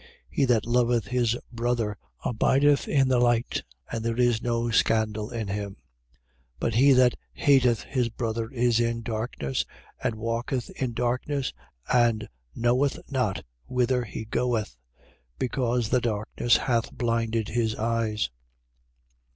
[0.01, 0.07] 2:10.
[0.31, 1.95] He that loveth his brother
[2.25, 3.61] abideth in the light:
[3.91, 5.73] and there is no scandal in him.
[6.55, 6.55] 2:11.
[6.59, 9.63] But he that hateth his brother is in darkness
[10.03, 11.53] and walketh in darkness
[11.93, 14.75] and knoweth not whither he goeth:
[15.37, 18.31] because the darkness hath blinded his eyes.